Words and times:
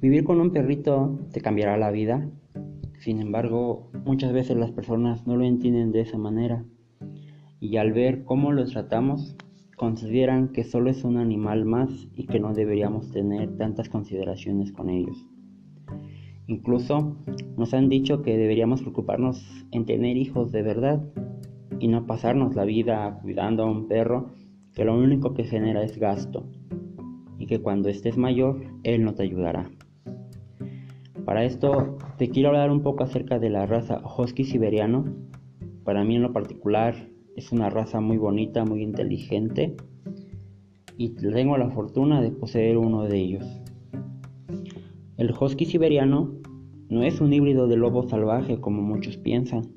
Vivir 0.00 0.22
con 0.22 0.40
un 0.40 0.50
perrito 0.50 1.18
te 1.32 1.40
cambiará 1.40 1.76
la 1.76 1.90
vida. 1.90 2.30
Sin 3.00 3.20
embargo, 3.20 3.90
muchas 4.04 4.32
veces 4.32 4.56
las 4.56 4.70
personas 4.70 5.26
no 5.26 5.36
lo 5.36 5.44
entienden 5.44 5.90
de 5.90 6.02
esa 6.02 6.18
manera 6.18 6.64
y 7.60 7.76
al 7.76 7.92
ver 7.92 8.24
cómo 8.24 8.52
los 8.52 8.70
tratamos, 8.70 9.36
consideran 9.76 10.48
que 10.48 10.64
solo 10.64 10.90
es 10.90 11.04
un 11.04 11.16
animal 11.16 11.64
más 11.64 12.08
y 12.14 12.26
que 12.26 12.40
no 12.40 12.54
deberíamos 12.54 13.10
tener 13.10 13.56
tantas 13.56 13.88
consideraciones 13.88 14.72
con 14.72 14.90
ellos. 14.90 15.26
Incluso 16.46 17.16
nos 17.56 17.74
han 17.74 17.88
dicho 17.88 18.22
que 18.22 18.36
deberíamos 18.36 18.82
preocuparnos 18.82 19.44
en 19.70 19.84
tener 19.84 20.16
hijos 20.16 20.52
de 20.52 20.62
verdad 20.62 21.02
y 21.78 21.88
no 21.88 22.06
pasarnos 22.06 22.54
la 22.54 22.64
vida 22.64 23.18
cuidando 23.22 23.64
a 23.64 23.70
un 23.70 23.86
perro 23.86 24.30
que 24.74 24.84
lo 24.84 24.96
único 24.96 25.34
que 25.34 25.44
genera 25.44 25.82
es 25.82 25.98
gasto 25.98 26.46
y 27.38 27.46
que 27.46 27.60
cuando 27.60 27.88
estés 27.88 28.16
mayor 28.16 28.62
él 28.84 29.04
no 29.04 29.14
te 29.14 29.24
ayudará. 29.24 29.70
Para 31.28 31.44
esto 31.44 31.98
te 32.16 32.30
quiero 32.30 32.48
hablar 32.48 32.70
un 32.70 32.80
poco 32.80 33.04
acerca 33.04 33.38
de 33.38 33.50
la 33.50 33.66
raza 33.66 34.00
Husky 34.02 34.44
siberiano. 34.44 35.04
Para 35.84 36.02
mí 36.02 36.16
en 36.16 36.22
lo 36.22 36.32
particular 36.32 36.94
es 37.36 37.52
una 37.52 37.68
raza 37.68 38.00
muy 38.00 38.16
bonita, 38.16 38.64
muy 38.64 38.82
inteligente 38.82 39.76
y 40.96 41.10
tengo 41.10 41.58
la 41.58 41.68
fortuna 41.68 42.22
de 42.22 42.30
poseer 42.30 42.78
uno 42.78 43.02
de 43.02 43.18
ellos. 43.18 43.44
El 45.18 45.34
Husky 45.38 45.66
siberiano 45.66 46.32
no 46.88 47.02
es 47.02 47.20
un 47.20 47.30
híbrido 47.30 47.68
de 47.68 47.76
lobo 47.76 48.08
salvaje 48.08 48.58
como 48.58 48.80
muchos 48.80 49.18
piensan, 49.18 49.74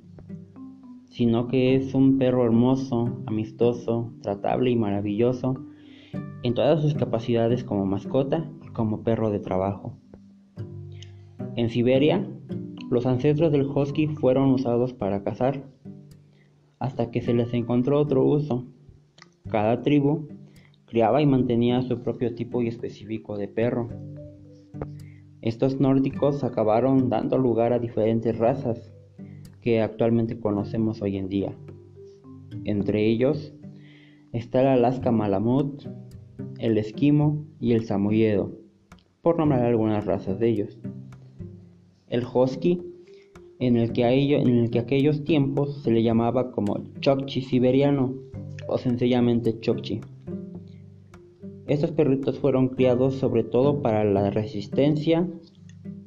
sino 1.09 1.48
que 1.48 1.76
es 1.76 1.94
un 1.94 2.18
perro 2.18 2.45
hermoso, 2.45 3.23
amistoso, 3.26 4.14
tratable 4.22 4.72
y 4.72 4.78
maravilloso 4.78 5.56
en 6.44 6.54
todas 6.54 6.81
sus 6.81 6.94
capacidades 6.94 7.66
como 7.66 7.86
mascota 7.86 8.50
y 8.66 8.70
como 8.70 9.03
perro 9.03 9.31
de 9.31 9.40
trabajo. 9.40 10.00
En 11.62 11.70
Siberia, 11.70 12.28
los 12.90 13.06
ancestros 13.06 13.52
del 13.52 13.67
husky 13.67 14.08
fueron 14.08 14.50
usados 14.50 14.94
para 14.94 15.22
cazar, 15.22 15.64
hasta 16.80 17.12
que 17.12 17.22
se 17.22 17.36
les 17.36 17.53
encontró 17.53 18.00
otro 18.00 18.26
uso. 18.26 18.66
Cada 19.48 19.84
tribu 19.84 20.28
criaba 20.86 21.22
y 21.22 21.28
mantenía 21.28 21.84
su 21.84 22.02
propio 22.02 22.34
tipo 22.34 22.64
y 22.64 22.68
específico 22.68 23.38
de 23.38 23.48
perro. 23.48 23.90
Estos 25.44 25.80
nórdicos 25.80 26.44
acabaron 26.44 27.09
dando 27.09 27.38
lugar 27.38 27.73
a 27.73 27.80
diferentes 27.80 28.40
razas 28.40 28.92
que 29.62 29.81
actualmente 29.81 30.40
conocemos 30.40 31.03
hoy 31.03 31.18
en 31.18 31.30
día. 31.30 31.56
Entre 32.64 33.06
ellos 33.06 33.53
está 34.34 34.62
el 34.62 34.68
Alaska 34.68 35.12
Malamut, 35.12 35.84
el 36.58 36.80
Esquimo 36.80 37.46
y 37.59 37.73
el 37.73 37.86
Samoyedo, 37.86 38.52
por 39.22 39.38
nombrar 39.38 39.64
algunas 39.64 40.08
razas 40.08 40.40
de 40.40 40.50
ellos 40.50 40.80
el 42.12 42.23
husky, 42.31 42.80
en 43.59 43.78
el 43.78 43.94
que, 43.94 44.04
a 44.04 44.12
en 44.12 44.50
el 44.50 44.70
que 44.70 44.80
aquellos 44.80 45.23
tiempos 45.23 45.81
se 45.81 45.92
le 45.92 46.04
llamaba 46.04 46.52
como 46.52 46.84
chokchi 47.00 47.42
siberiano 47.42 48.14
o 48.68 48.78
sencillamente 48.78 49.59
chokchi. 49.59 50.02
Estos 51.68 51.92
perritos 51.92 52.38
fueron 52.40 52.70
criados 52.70 53.16
sobre 53.16 53.44
todo 53.44 53.81
para 53.81 54.03
la 54.03 54.30
resistencia 54.30 55.28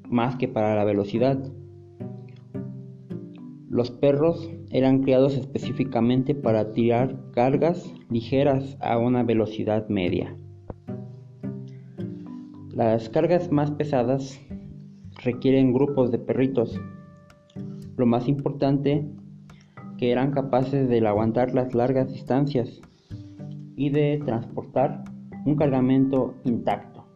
más 0.08 0.36
que 0.36 0.46
para 0.46 0.76
la 0.76 0.84
velocidad. 0.84 1.38
Los 3.70 3.90
perros 3.90 4.50
eran 4.70 5.02
criados 5.02 5.36
específicamente 5.36 6.34
para 6.34 6.72
tirar 6.72 7.18
cargas 7.32 7.92
ligeras 8.10 8.76
a 8.80 8.98
una 8.98 9.22
velocidad 9.22 9.88
media. 9.88 10.36
Las 12.72 13.08
cargas 13.08 13.50
más 13.50 13.70
pesadas 13.70 14.40
requieren 15.22 15.72
grupos 15.72 16.10
de 16.10 16.18
perritos. 16.18 16.80
Lo 17.96 18.06
más 18.06 18.28
importante, 18.28 19.06
que 19.98 20.10
eran 20.10 20.32
capaces 20.32 20.88
de 20.88 21.06
aguantar 21.06 21.54
las 21.54 21.74
largas 21.74 22.12
distancias 22.12 22.80
y 23.76 23.90
de 23.90 24.20
transportar 24.24 25.04
un 25.44 25.56
cargamento 25.56 26.34
intacto. 26.44 27.06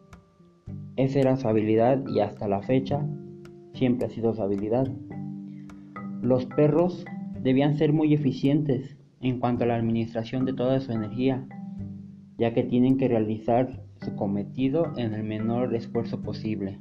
Esa 0.95 1.19
era 1.19 1.35
su 1.35 1.47
habilidad 1.47 2.05
y 2.07 2.19
hasta 2.19 2.47
la 2.47 2.61
fecha 2.61 3.05
siempre 3.73 4.07
ha 4.07 4.09
sido 4.09 4.33
su 4.33 4.41
habilidad. 4.41 4.87
Los 6.21 6.45
perros 6.45 7.05
debían 7.41 7.75
ser 7.75 7.93
muy 7.93 8.13
eficientes 8.13 8.97
en 9.21 9.39
cuanto 9.39 9.63
a 9.63 9.67
la 9.67 9.75
administración 9.75 10.45
de 10.45 10.53
toda 10.53 10.79
su 10.79 10.91
energía, 10.91 11.45
ya 12.37 12.53
que 12.53 12.63
tienen 12.63 12.97
que 12.97 13.07
realizar 13.07 13.83
su 14.01 14.15
cometido 14.15 14.93
en 14.97 15.13
el 15.13 15.23
menor 15.23 15.73
esfuerzo 15.75 16.21
posible 16.21 16.79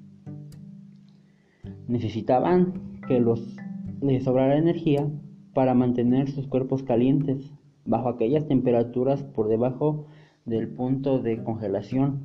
necesitaban 1.89 3.01
que 3.09 3.19
los 3.21 3.57
les 4.01 4.23
sobrara 4.25 4.57
energía 4.57 5.09
para 5.55 5.75
mantener 5.75 6.31
sus 6.31 6.47
cuerpos 6.47 6.83
calientes 6.85 7.53
bajo 7.85 8.09
aquellas 8.09 8.47
temperaturas 8.47 9.25
por 9.25 9.49
debajo 9.49 10.07
del 10.45 10.69
punto 10.69 11.19
de 11.19 11.43
congelación. 11.43 12.21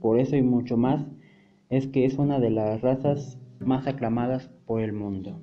Por 0.00 0.18
eso 0.18 0.36
y 0.36 0.42
mucho 0.42 0.76
más 0.76 1.06
es 1.68 1.86
que 1.86 2.04
es 2.04 2.18
una 2.18 2.40
de 2.40 2.50
las 2.50 2.80
razas 2.80 3.38
más 3.60 3.86
aclamadas 3.86 4.50
por 4.66 4.80
el 4.80 4.92
mundo. 4.92 5.38